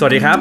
[0.00, 0.38] สวัสดีครับ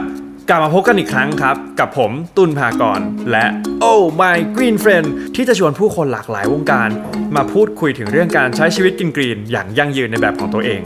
[0.50, 3.46] กลับมาพบกันอีกครั้งครับ กับผมตุนภากร และ
[3.84, 6.90] Oh My Green Friend ที่จะชวนผู้คนหลากหลายวงการ
[7.36, 10.82] มาพูดคุยถึงเรื่องการใช้ชีวิต green green อย่างยั่งยืนในแบบของตัวเอง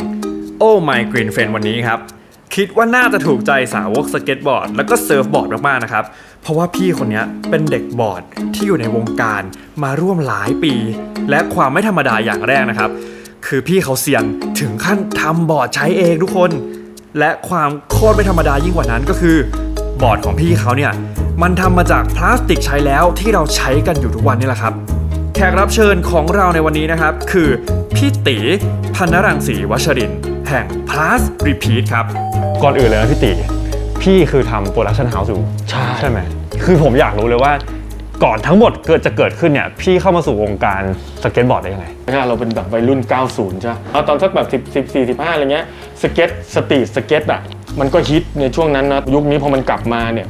[0.61, 1.99] Oh My Green Friend วันนี้ครับ
[2.55, 6.05] คิดว่าน่าจะถูกใจสาวกสเก็ตบอร์ด แล้วก็เซิร์ฟบอร์ดมากๆนะครับ
[6.41, 8.21] เพราะว่าพี่คนนี้เป็นเด็กบอร์ด
[8.53, 9.41] ที่อยู่ในวงการ
[9.83, 10.73] มาร่วมหลายปี
[11.29, 12.89] และความไม่ธรรมดาอย่างแรกนะครับ
[13.45, 14.23] คือพี่เขาเซียน
[14.59, 16.51] ถึงขั้นทำบอร์ดใช้เองทุกคน
[17.19, 19.35] และความโคตรไม่ธรรมดายิ่งกว่านั้นก็คือ
[20.01, 20.91] บอร์ดของพี่เขาเนี่ย
[21.41, 24.73] มันทำมาจากพลาสติกใช้แล้วที่เราใช้กันอยู่ทุกวันนี่แหละครับ
[25.35, 27.49] แขกรับเชิญของเราในวันนี้นะครับ คือ
[27.95, 28.37] พี่ตี
[28.95, 32.05] พันรังสีวัชรินทร์แห่ง Plus Repeat ครับ
[32.63, 33.31] ก่อนอื่นเลยนะพี่ตี
[34.01, 36.19] พี่คือทำ production house อยู่ใช่ ใช่ไหม
[36.63, 37.51] คือผมอยากรู้เลยว่า
[38.23, 40.81] ก่อนทั้งหมดเกิดจะเกิดขึ้นเนี่ยพี่เข้ามาสู่วงการ
[41.23, 42.99] สเก็ตบอร์ดได้ยังไงเนี่ยเราเป็นแบบวัยรุ่น
[43.31, 45.65] 90 ใช่ไหมเอาตอนสักแบบ10 10 4 15อะไรเงี้ย
[46.01, 47.41] สเก็ต street skate อะ
[47.79, 50.27] มันก็ฮิตในช่วงนั้นนะยุคนี้พอมันกลับมาเนี่ย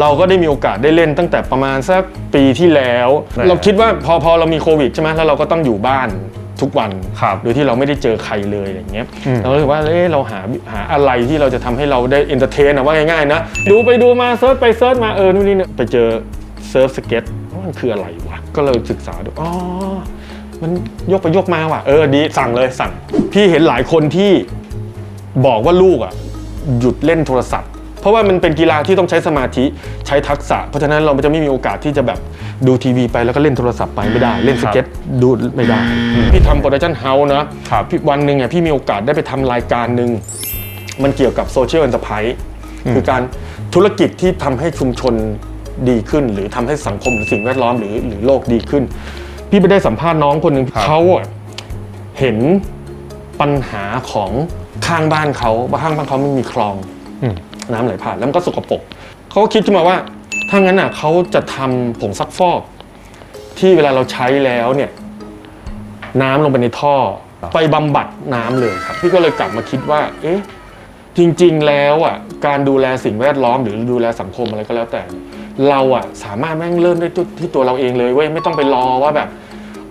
[0.00, 2.02] เราก็ได้มีโอกาสได้เล่นตั้งแต่ประมาณสัก
[2.34, 6.08] ปีที่แล้วครับเราคิดว่าพอพอเรามีโควิดใช่ไหมแล้วเราก็ต้องอยู่บ้าน
[6.60, 6.90] ทุกวัน
[7.20, 10.40] ครับโดยที่เราไม่ได้เจอใครเลยอย่างเงี้ยอืมเราก็รู้สึกว่าเอ๊ะเราหา
[10.72, 13.40] หาอะไรที่เราจะทำให้เราได้ entertain อะว่าง่ายๆนะ
[13.70, 16.08] ดูไปดูมา search ไป search มาเออนู่นนี่เนี่ยไปเจอ
[16.45, 19.50] surf skate ว่ามันคืออะไรวะ ก็เลยศึกษาดูอ๋อ
[20.62, 20.70] มัน
[21.12, 22.92] โยกไปโยกมาว่ะ เออดีสั่งเลยสั่ง
[23.32, 24.30] พี่เห็นหลายคนที่
[25.46, 26.12] บอกว่าลูกอะ
[26.80, 29.64] หยุดเล่นโทรศัพท์ เพราะว่ามันเป็นกีฬาที่ต้องใช้สมาธิ
[30.06, 32.18] ใช้ทักษะ เพราะฉะนั้นเราจะไม่มีโอกาสที่จะแบบ
[32.66, 34.84] ดูทีวีไปแล้วก็เล่นโทรศัพท์ไปไม่ได้ เล่นสเก็ต
[35.22, 35.80] ดูไม่ได้
[36.32, 40.10] พี่ทำ production house นะครับพี่วันหนึ่งอะพี่มีโอกาสได้ไปทำรายการหนึ่ง
[41.02, 42.34] มันเกี่ยวกับโซเชียล n อน e ร i s e
[42.94, 43.22] คือการ
[43.74, 45.14] ธุรกิจที่ทำให้ชุมชน
[45.88, 48.82] ดีขึ้น หรือทำให้สังคมหรือสิ่งแวดล้อมหรือหรือโลกดีขึ้น
[49.50, 51.24] พี่ไปได้สัมภาษณ์น้องคนหนึ่งครับเขาอะ
[52.18, 52.38] เห็น
[53.40, 54.30] ปัญหาของ
[54.86, 56.74] ข้างบ้านเขาว่าข้างบ้านเขาไม่มีคลอง
[57.22, 57.34] อืม
[57.72, 58.80] น้ำไหลผ่านแล้วมันก็สกปรก
[59.30, 59.96] เขาก็คิดขึ้นมาว่า
[60.50, 62.60] ถ้างั้นอะเขาจะทำผงซักฟอก
[63.58, 64.90] ที่เวลาเราใช้แล้วเนี่ย
[66.22, 66.96] น้ำลงไปในท่อ
[67.54, 70.40] ไปบำบัดน้ำเลยครับ พี่ก็เลยกลับมาคิดว่า เอ๊ะ
[71.16, 72.16] จริง ๆ แล้วอะ
[72.46, 75.02] การดูแลสิ่งแวดล้อมหรือดูแลสังคมอะไรก็แล้วแต่
[75.70, 79.28] เราอะสามารถแม่งเริ่มได้ที่ที่ตัวเราเองเลยเว้ยไม่ต้องไปรอว่าแบบ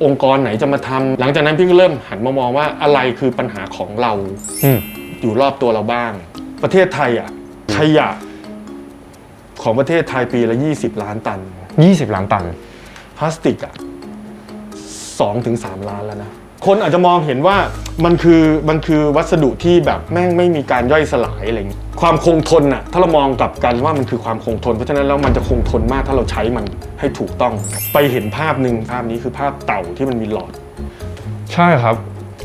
[0.03, 4.13] องค์กรไหนจะมาทำหลังจากนั้นพี่ก็เริ่มหันมามองว่าอะไรคือปัญหาของเรา
[4.63, 4.79] อืม
[5.21, 6.11] อยู่รอบตัวเราบ้าง
[6.63, 7.29] ประเทศไทยอะ
[7.75, 8.09] ขยะ
[9.61, 11.39] ของประเทศไทยปีละ 20 ล้านตัน
[11.77, 12.43] 20 ล้านตัน
[13.17, 13.73] พลาสติกอะ
[15.19, 16.31] สองถึงสามล้านแล้วนะ
[16.65, 17.57] คนอาจจะมองเห็นว่า
[18.05, 26.65] มันคือมันคือวัสดุที่แบบแม่งไม่มีการย่อยสลายอะไรอย่างเงี้ยความคงทนอะถ้าเรามองกลับกันว่ามันคือความคงทน เพราะฉะนั้นแล้วมันจะคงทนมากถ้าเราใช้มัน
[26.99, 27.53] ให้ถูกต้อง
[27.93, 30.51] ไปเห็นภาพหนึ่งภาพนี้คือภาพเต่าที่มันมีหลอด
[31.53, 31.95] ใช่ครับ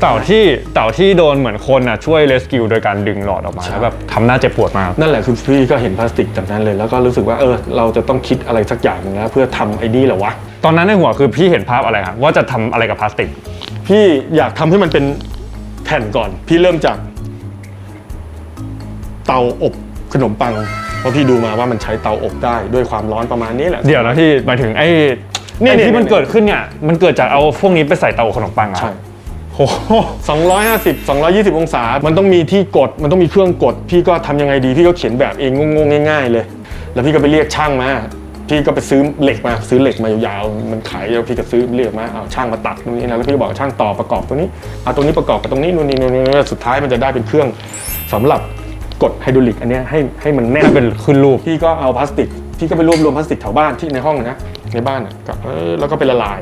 [0.01, 0.43] เต่าที่
[0.73, 10.33] เต่าที่โดนเหมือนคนอะช่วยเลสกิวโดยการดึงหลอดออกมาใช่ แล้วแบบทำหน้าเจ็บปวดมาก นั่นแหละคือพี่ก็เห็นพลาสติกจากนั้นเลย แล้วก็รู้สึกว่าเออเราจะต้องคิดอะไรสักอย่างหนึงแล้วเพื่อทำไอ้นี่เหรอวะ
[10.63, 13.29] ตอนนั้นในหัวคือพี่เห็นภาพอะไรครับว่าจะทำอะไรกับพลาสติก
[13.87, 14.03] พี่
[14.35, 15.05] อยากทำให้มันเป็น
[15.83, 16.97] แผ่นก่อน พี่เริ่มจาก
[19.27, 19.73] เตาอบ
[20.13, 20.53] ขนมปัง
[20.99, 24.87] เพราะพี่ดูมาว่ามันใช้เตาอบได้ด้วยความร้อนประมาณนี้แหละ เดี๋ยวนะที่หมายถึงไอ้
[25.61, 28.93] นี่ไอ้นี่ที่มันนี่เกิดขึ้นเนี่ยมันเกิดจากเอาพวกนี้ไปใส่เตาอบขนมปังเหรอะใช่
[29.53, 29.91] โอ้โห
[30.49, 36.45] 250 220 องศา มันต้องมีที่กด มันต้องมีเครื่องกด พี่ก็ทำยังไงดี พี่ก็เขียนแบบเองงงๆง่าย ๆ เลย
[36.93, 37.89] แล้วพี่ก็ไปเรียกช่างมา
[38.47, 44.47] พี่ก็ไปซื้อเหล็กมาซื้อเหล็กมายาวๆมันขายแล้วพี่ก็ซื้อเหล็กมาเอาช่างมาตัดตรงนี้นะแล้วพี่ก็บอกช่างต่อประกอบตรงนี้
[44.83, 47.47] เอาตรงนี้ประกอบกับตรงนี้นู่นนี่นู่นนี่สุดท้ายมันจะได้เป็นเครื่อง
[48.13, 48.41] สำหรับ
[49.03, 54.37] กดไฮดรอลิกอันนี้ให้ให้มันแน่นเป็นขึ้นรูปพี่ก็เอาพลาสติกพี่ก็ไปรวบรวมพลาสติกแถวบ้านที่ในห้องนะ
[54.73, 55.37] ในบ้านอะกับ
[55.79, 56.41] แล้วก็ไปละลาย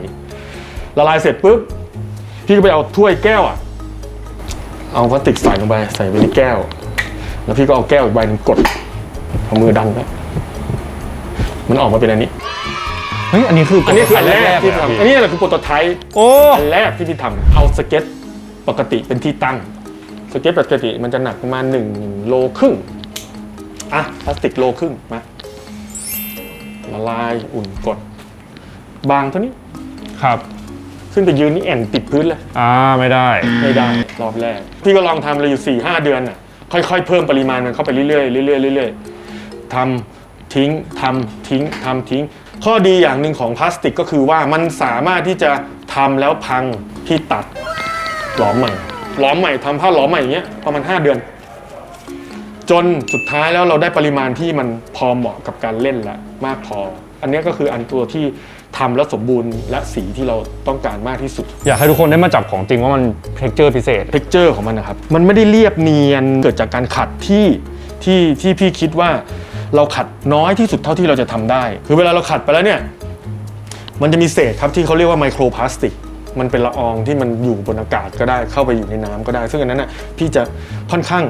[0.97, 1.59] ละลายเสร็จปุ๊บ
[2.45, 3.57] พี่ก็ไปเอาถ้วยแก้วอะ
[4.93, 6.57] เอาพลาสติกใส่ลงไปใส่ไปในแก้ว
[7.45, 8.57] แล้วพี่ก็เอาแก้วอีกใบหนึ่งกด
[9.45, 9.99] เอามือดันไป
[11.69, 12.29] มันออกมาเป็นอันนี้
[13.31, 18.03] เฮ้ยอันนี้คืออัอันนี้คืออันแรกที่เลยทำอะอันนี้แหละคือโปรโตไทป์โอ้อันแรกที่พี่ทำเอาสเก็ต
[18.67, 19.57] ปกติเป็นที่ตั้ง
[20.33, 21.63] สเก็ตปกติมันจะหนักประมาณ
[21.95, 22.73] 1โลครึ่ง
[23.93, 25.19] อะพลาสติกโลครึ่งมา
[26.91, 27.97] ละลายอุ่นกด
[29.11, 29.51] บางเท่านี้
[30.23, 30.39] ครับ
[31.13, 32.69] ขึ้นไปยืนนี่แอนติดพื้นเลย อ่า
[32.99, 33.29] ไม่ได้
[33.63, 33.87] ไม่ได้
[34.21, 36.37] รอบแรก พี่ก็ลองทำเลยอยู่สี่ห้าเดือนน่ะ
[36.71, 40.18] ค่อยๆ เพิ่มปริมาณมันเข้าไปเรื่อยๆเรื่อยๆเรื่อยๆทำ
[40.55, 40.69] ทิ้ง
[41.01, 42.23] ทำทิ้งทำทิ้ง
[42.65, 45.51] ข้อดีอย่างหนึ่งของพลาสติกก็คือว่ามันสามารถที่จะ
[45.95, 46.63] ทำแล้วพัง
[47.05, 47.45] พี่ตัด
[48.37, 48.71] หลอมใหม่
[49.19, 51.17] หลอมใหม่ทำผ้าหลอมใหม่อย่างเงี้ยประมาณ 5 เดือน
[52.69, 56.79] จนสุดท้ายแล้วเราได้ปริมาณที่มันพอเหมาะกับการเล่นแล้วมากพอ
[57.21, 58.25] อันเนี้ยก็คืออันตัวที่
[58.77, 60.37] ทำแล้วสมบูรณ์และสีที่เรา
[60.67, 63.03] ต้องการมากที่สุด อยากให้ทุกคนได้มาจับของจริงว่ามัน
[63.37, 67.45] texture พิเศษ texture ของมันนะครับ มันไม่ได้เรียบเนียนเกิดจากการขัดที่
[68.03, 69.09] ที่ที่พี่คิดว่า
[69.75, 72.79] เราขัดน้อยที่สุดเท่าที่เราจะทำได้ คือเวลาเราขัดไปแล้วเนี่ย
[74.01, 75.93] มันจะมีเศษครับที่เขาเรียกว่าไมโครพลาสติก
[76.39, 80.41] มันเป็นละอองที่มันอยู่บนอากาศก็ได้เข้าไปอยู่ในน้ำก็ได้ ซึ่งอันนั้นน่ะพี่จะ
[80.91, 81.23] ค่อนข้าง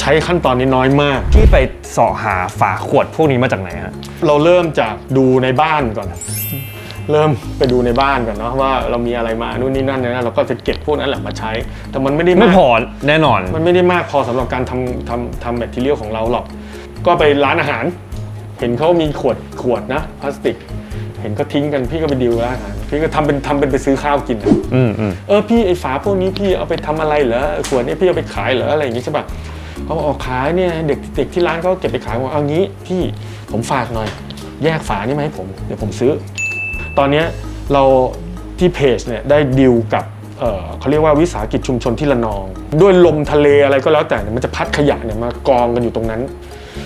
[0.00, 1.56] ใช้ขั้นตอนนี้น้อยมาก พี่ไป
[1.92, 3.92] เสาะหาฝาขวดพวกนี้มาจากไหนฮะ
[4.26, 6.08] เราเริ่มจากดูในบ้านก่อน
[7.10, 11.52] เริ่มไปดูในบ้านก่อนเนาะว่าเรามีอะไรมานู่นนี่นั่นเนี่ยนะเราก็จะเก็บพวกนั้นแหละมาใช้
[11.90, 12.68] แต่มันไม่ได้ไม่มากพอ
[13.08, 16.44] แน่นอน มันไม่ได้มากพอสำหรับการทำทำทำ material ของเราหรอก
[17.06, 17.84] ก็ไปร้านอาหาร
[18.58, 20.56] เห็นเขามีขวดขวดนะพลาสติก
[21.20, 29.24] เห็นเขาทิ้งกันพี่ก็ไปดิวร้านอาหารพี่ก็ทำเป็นทำเป็นไปซื้อข้าวกินอะอืมอืมเออพี่ไอ้ฝาพวกนี้พี่เอาไปทำอะไรเหรอขวดนี้พี่เอาไปขายเหรออะไรอย่างงี้ใช่ปะ
[29.84, 33.02] เขาบอกออกขายเนี่ยเด็กเด็กที่ร้านเขาเก็บไปขายบอกเอางี้พี่
[33.52, 34.08] ผมฝากหน่อย
[34.64, 36.12] แยกฝานี่มาให้ผมเดี๋ยวผมซื้อ
[36.98, 37.26] ตอนเนี้ย
[37.72, 37.82] เรา
[38.58, 40.04] ที่เพจเนี่ยได้ดิวกับ
[40.40, 42.44] เอ่อเขาเรียกว่าวิสาหกิจชุมชนที่ละนอง
[42.80, 46.20] ด้วยลมทะเลอะไรก็แล้วแต่เนี่ยมันจะพัดขยะเนี่ยมากองกันอยู่ตรงนั้น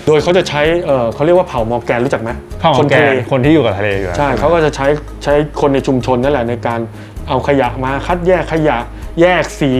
[0.07, 2.29] โดยเขาจะใช้เอ่อเขาเรียกว่าเผ่ามอร์แกนรู้จักไหม
[2.63, 4.87] ข้าวคนแกทะเลนคนที่อยู่กับทะเลอยู่แล้วใช่เขาก็จะใช้
[5.23, 6.79] ใช้คนในชุมชนนั่นแหละในการ
[7.27, 8.77] เอาขยะมาคัดแยกขยะ
[9.21, 9.73] แยกสี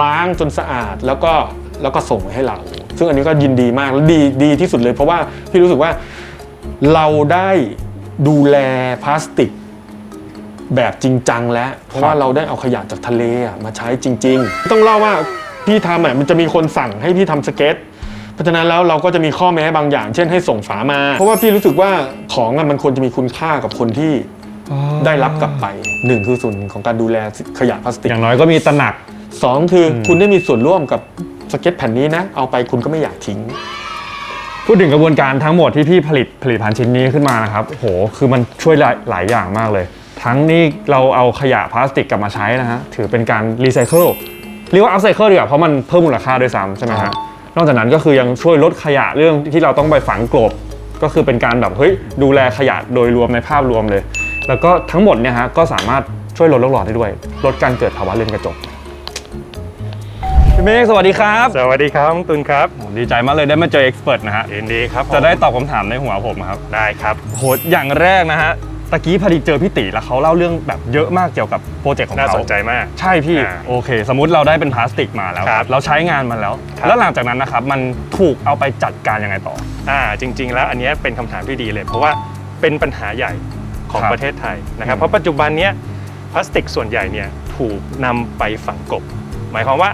[0.00, 1.32] ล้างจนสะอาดแล้วก็
[1.82, 2.56] แล้วก็ส่งมาให้เรา
[2.98, 5.18] ซึ่งอันนี้ก็ยินดีมากและดีดีที่สุดเลย เพราะว่า
[5.50, 5.90] พี่รู้สึกว่า
[6.94, 7.50] เราได้
[8.28, 8.56] ดูแล
[9.02, 9.50] พลาสติก
[10.76, 15.14] แบบจริงจังแล้ว เพราะว่าเราได้เอาขยะจากทะเลอะมาใช้จริง ๆ ต้องเล่าว่า
[15.66, 17.91] พี่ทำอะมันจะมีคนสั่งให้พี่ทำสเก็ตเพ
[18.42, 21.90] ราะฉะนั้นแล้วเราก็จะมีข้อแม้บางอย่าง เช่นให้ส่งฝามา เพราะว่าพี่รู้สึกว่า
[22.34, 24.12] ของอะมันควรจะมีคุณค่ากับคนที่
[25.04, 25.66] ได้รับกลับไป
[26.06, 27.16] หนึ่งคือส่วนของการดูแล
[27.58, 28.94] ขยะพลาสติกอย่างน้อยก็มีตระหนัก
[29.42, 31.00] สองคืออคุณได้มีส่วนร่วมกับ
[31.52, 33.38] สเก็ตแผ่นนี้นะเอาไปคุณก็ไม่อยากทิ้ง
[34.66, 37.84] พูดถึงกระบวนการทั้งหมดที่พี่ผลิตผลิตภัณฑ์ชิ้นนี้ขึ้นมานะครับโห
[38.16, 39.84] คือมันช่วยหลายหลายอย่างมากเลย
[40.22, 44.06] ทั้งนี่เราเอาขยะพลาสติกกลับมาใช้นะฮะ ถือเป็นการรีไซเคิล
[44.72, 47.14] เรียกว่า upcycle ดีกว่าเพราะมันเพิ่มมูลค่าด้วยซ้ำใช่ไหมครัฮะบ
[47.56, 50.52] นอกจากนั้นก็คือยังช่วยลดขยะเรื่องที่เราต้องไปฝังกลบ
[51.02, 54.02] ก็คือเป็นการแบบเฮ้ยดูแลขยะโดยรวมในภาพรวมเลย
[54.48, 56.02] แล้วก็ทั้งหมดเนี่ยฮะก็สามารถ
[56.36, 57.10] ช่วยลดโลกร้อนได้ด้วย
[57.44, 58.56] ลดการเกิดภาวะเรือนกระจก
[60.54, 68.52] พี่เมฆสวัสดีครับ สวัสดีครับน้องตุนครับโหดีใจมากเลยได้มาเจอ expert นะฮะยินดีครับผมจะได้ตอบคำถามในหัวผมครับ ได้ครับโหอย่างแรกนะฮะ
[68.92, 77.80] ตะกี้พอดีเจอพี่ติแล้วเขาเล่าเรื่องแบบเยอะมากเกี่ยวกับโปรเจกต์ของเขาน่าสนใจมาก ใช่พี่อ่าโอเค สมมุติเราได้เป็นพลาสติกมาแล้วครับเราใช้งานมันแล้ว ครับ แล้วหลังจากนั้นนะครับมัน
[78.18, 79.54] ถูกเอาไปจัดการยังไงต่อ
[79.90, 82.10] อ่าจริง ๆ แล้วอันเนี้ยเป็นคำถามที่ดีเลย เพราะว่า
[82.60, 83.32] เป็นปัญหาใหญ่
[83.92, 85.72] ของครับประเทศไทยนะครับ อืม เพราะปัจจุบันเนี้ย
[86.32, 89.02] พลาสติกส่วนใหญ่เนี่ยถูกนำไปฝังกลบ
[89.52, 89.90] หมายความว่า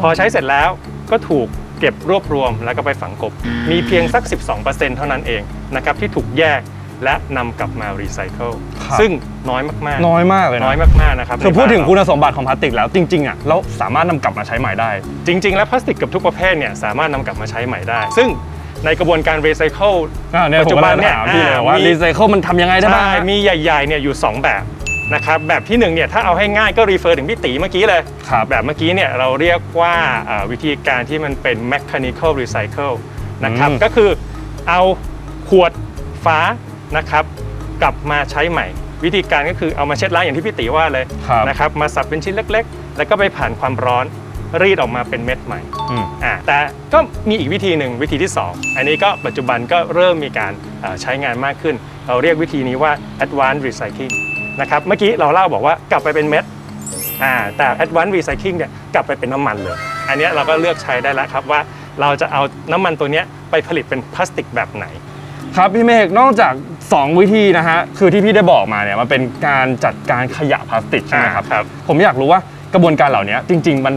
[0.00, 0.68] พอใช้เสร็จแล้ว
[1.10, 1.46] ก็ถูก
[1.80, 3.32] เก็บรวบรวมแล้วก็ไปฝังกลบ
[3.70, 4.22] มีเพียงสัก
[4.60, 5.42] 12%เท่านั้นเอง
[5.76, 6.60] นะครับที่ถูกแยก
[7.04, 8.50] และนำกลับมารีไซเคิล
[8.84, 9.10] ครับ ซึ่ง
[9.50, 14.90] น้อยมากๆ น้อยมากเลยนะน้อยมากๆนะครับคือในพูดถึงบ้านเรา คุณสมบัติของพลาสติกแล้วจริงๆอะเราสามารถนำกลับมาใช้ใหม่ได้
[15.26, 18.28] จริง ๆ แล้วพลาสติกเกือบทุกประเภทเนี่ยสามารถนำกลับมาใช้ใหม่ได้ ซึ่ง
[18.84, 19.92] ในกระบวนการรีไซเคิล
[20.34, 24.64] อ่าเนี่ยปัจจุบันเนี่ยผมกำลังจะถามพี่เลยอ่าว่ามี รีไซเคิลมันทำยังไงได้บ้างใช่มีใหญ่ๆเนี่ยอยู่ 2 แบบ
[25.14, 29.94] นะครับแบบที่1เนี่ยถ้าเอาให้ง่ายก็ refer ถึงพี่ตีเมื่อกี้เลย ครับแบบเมื่อกี้เนี่ยเราเรียกว่า
[30.26, 32.94] เอ่อวิธีการที่มันเป็น mechanical recycle
[33.44, 34.10] นะครับอืม ก็คือ
[34.68, 34.80] เอา
[35.48, 35.72] ขวด
[36.24, 36.38] ฝา
[36.96, 37.24] นะครับ
[37.82, 38.66] กลับมาใช้ใหม่
[39.04, 44.04] วิธีการก็คือเอามาเช็ดล้างอย่างที่พี่ตีว่าเลยครับนะครับมาสับเป็นชิ้นเล็ก ๆ แล้วก็ไปผ่านความร้อน
[44.62, 45.60] รีดออกมาเป็นเม็ดใหม่
[45.90, 46.58] อืมอ่าแต่
[46.92, 46.98] ก็
[47.28, 51.74] มีอีกวิธีหนึ่งวิธีที่ 2 อันนี้ก็ปัจจุบันก็เริ่มมีการเอ่อใช้งานมากขึ้น
[52.08, 52.92] เราเรียกวิธีนี้ว่า
[53.24, 54.14] advanced recycling
[54.60, 56.44] นะครับเมื่อกี้เราเล่าบอกว่ากลับไปเป็นเม็ด
[57.22, 59.76] อ่าแต่ advanced recycling เนี่ยกลับไปเป็นน้ำมันเลย
[60.08, 61.60] อันเนี้ยเราก็เลือกใช้ได้แล้วครับว่า
[62.00, 64.86] เราจะเอาน้ำมันตัวเนี้ยไปผลิตเป็นพลาสติกแบบไหน
[65.56, 66.54] ครับพี่เมฆนอกจาก
[66.86, 72.40] 2 วิธีนะฮะคือที่พี่ได้บอกมาเนี่ยมันเป็นการจัดการขยะพลาสติกใช่ไหมครับอ่าครับ ผมอยากรู้ว่า
[72.74, 73.94] กระบวนการเหล่านี้จริง ๆ มัน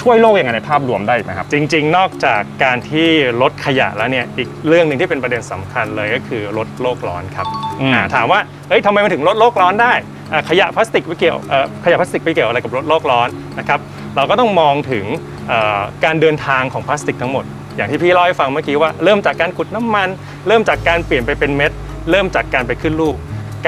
[0.00, 3.08] ช่วยโลกยังไงในภาพรวมได้ไหมครับ จริง ๆ นอกจากการที่
[3.42, 7.46] ลดขยะแล้วเนี่ยอีกเรื่องหนึ่งที่เป็นประเด็นสำคัญเลยก็คือลดโลกร้อนครับ
[7.80, 9.92] อืม อ่าถามว่าเอ้ยทำไมมันถึงลดโลกร้อนได้
[10.32, 13.80] อ่าขยะพลาสติกไปเกี่ยวเอ่อขยะพลาสติกไปเกี่ยวอะไรกับลดโลกร้อนนะครับ
[14.16, 15.04] เราก็ต้องมองถึง
[15.48, 17.44] เอ่อการเดินทางของพลาสติกทั้งหมด
[17.76, 20.08] อย่างที่พี่เล่าให้ฟังเมื่อกี้ว่าเริ่มจากการขุดน้ำมัน
[20.48, 21.72] เริ่มจากการเปลี่ยนไปเป็นเม็ด
[22.10, 23.16] เริ่มจากการไปขึ้นลูก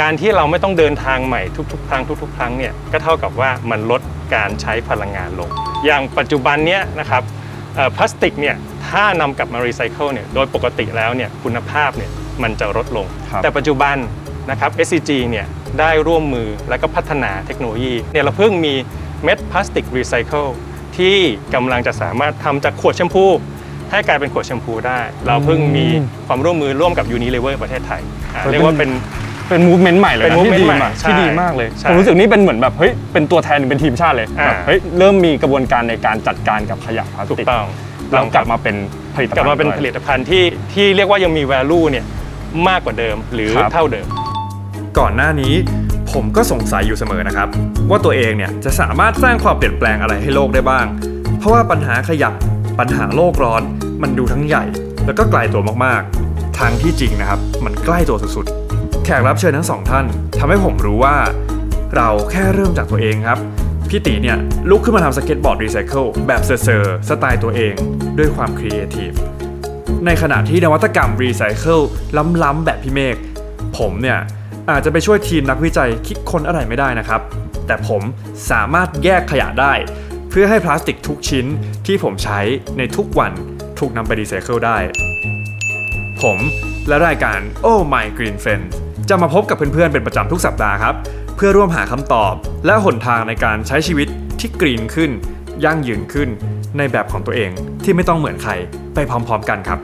[0.01, 1.43] การที่เราไม่ต้องเดินทางใหม่
[1.73, 4.01] ทุกๆครั้งทุกๆ ครั้งเนี่ยก็เท่ากับว่ามันลด
[4.35, 5.49] การใช้พลังงานลง
[5.85, 7.23] อย่างปัจจุบันเนี้ยนะครับ
[7.77, 8.57] เอ่อพลาสติกเนี่ย
[8.89, 12.11] ถ้านำกลับมารีไซเคิลเนี่ยโดยปกติแล้วเนี่ยคุณภาพเนี่ย
[12.43, 13.97] มันจะลดลงครับแต่ปัจจุบัน
[14.51, 15.47] นะครับ SCG เนี่ย
[15.81, 18.75] ได้ร่วมมือและก็พัฒนาเทคโนโลยีเนี่ยเราเพิ่งมี
[19.25, 20.47] เม็ดพลาสติกรีไซเคิล
[20.99, 21.17] ที่
[21.55, 23.27] กำลังจะสามารถทำจากขวดแชมพู
[23.93, 25.87] ให้กลายเป็นขวดแชมพูได้ เราเพิ่งมี
[26.27, 28.01] ความร่วมมือร่วมกับ Unilever ประเทศไทย
[28.35, 28.91] อ่าเรียกว่าเป็น
[29.49, 37.67] เป็นมูฟเมนต์ใหม่เลยเป็นนะที่ movement ดีใหม่มากใช่ที่ดีมากเลยใช่ผมรู้สึกนี่เป็นเหมือนแบบเฮ้ยเป็นตัวแทนเป็นทีมชาติเลยอ่า แบบเฮ้ยเริ่มมีกระบวนการในการจัดการกับขยะพลาสถูกติกต้อง
[38.11, 38.77] แล้วกลับมาเป็น
[39.15, 42.05] ผลิตภัณฑ์ กลับมาเป็นด้วยผลิตภัณฑ์ที่ที่เรียกว่ายังมี value เนี่ย
[42.69, 44.07] มากกว่าเดิมหรือครับ เท่าเดิม
[44.99, 45.55] ก่อนหน้านี้
[46.13, 47.49] ผมก็สงสัยอยู่เสมอนะครับ
[47.91, 50.87] ว่าตัวเองเนี่ยจะสามารถสร้างความเปลี่ยนแปลงอะไรให้โลกได้บ้าง
[51.39, 52.31] เพราะว่าปัญหาขยะ
[52.79, 53.63] ปัญหาโลกร้อน
[54.03, 54.65] มันดูทั้งใหญ่
[55.07, 60.05] แล้วก็ไกลตัวมากๆ ทั้งที่จริงนะครับ มันใกล้ตัวสุดๆ แขกรับเชิญทั้งสองท่าน
[60.39, 61.17] ทำให้ผมรู้ว่า
[61.97, 63.39] เราแค่เริ่มจากตัวเองครับ
[63.89, 64.39] พี่ตีเนี่ย
[64.71, 67.75] ลุกขึ้นมาทำสเก็ตบอร์ดรีไซเคิลแบบเซอร์สไตล์ตัวเอง
[68.19, 69.13] ด้วยความครีเอทีฟ
[70.07, 71.81] ในขณะที่นวัตกรรมรีไซเคิล
[72.43, 73.17] ล้ำๆแบบพี่เมฆ
[73.79, 74.19] ผมเนี่ย
[74.71, 77.21] อาจจะไปช่วยทีมนักวิจัยคิดค้นอะไรไม่ได้นะครับ
[77.67, 78.03] แต่ผม
[78.51, 79.73] สามารถแยกขยะได้
[80.35, 81.47] เพื่อให้พลาสติกทุกชิ้น
[81.87, 82.41] ที่ผมใช้
[82.79, 83.33] ในทุกวัน
[83.79, 84.79] ถูกนำไปรีไซเคิลได้
[86.23, 86.39] ผม
[86.89, 88.73] และรายการ Oh My Green Friends
[89.09, 90.95] จะมาพบกับเพื่อนๆเป็นประจำทุกสัปดาห์ครับ
[91.37, 92.35] เพื่อร่วมหาคำตอบ
[92.67, 94.09] และหนทางในการใช้ชีวิต
[94.41, 95.11] ที่กรีนขึ้น
[95.65, 96.29] ยั่งยืนขึ้น
[96.79, 97.51] ในแบบของตัวเอง
[97.85, 98.53] ที่ไม่ต้องเหมือนใคร
[98.95, 99.79] ไปพร้อมๆกันครับ